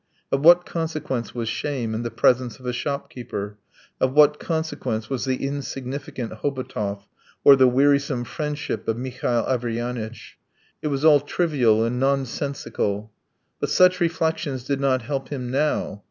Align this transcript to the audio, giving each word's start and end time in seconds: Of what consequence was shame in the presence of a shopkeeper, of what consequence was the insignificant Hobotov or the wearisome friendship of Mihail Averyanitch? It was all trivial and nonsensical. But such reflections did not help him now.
Of 0.31 0.43
what 0.43 0.65
consequence 0.65 1.35
was 1.35 1.47
shame 1.47 1.93
in 1.93 2.01
the 2.01 2.09
presence 2.09 2.57
of 2.59 2.65
a 2.65 2.73
shopkeeper, 2.73 3.57
of 3.99 4.13
what 4.13 4.39
consequence 4.39 5.11
was 5.11 5.25
the 5.25 5.35
insignificant 5.35 6.33
Hobotov 6.41 7.03
or 7.43 7.55
the 7.55 7.67
wearisome 7.67 8.23
friendship 8.23 8.87
of 8.87 8.97
Mihail 8.97 9.45
Averyanitch? 9.47 10.39
It 10.81 10.87
was 10.87 11.05
all 11.05 11.19
trivial 11.19 11.85
and 11.85 11.99
nonsensical. 11.99 13.11
But 13.59 13.69
such 13.69 13.99
reflections 13.99 14.63
did 14.63 14.79
not 14.81 15.03
help 15.03 15.29
him 15.29 15.51
now. 15.51 15.99